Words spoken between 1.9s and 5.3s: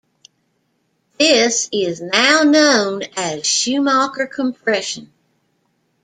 now known as Schumacher compression.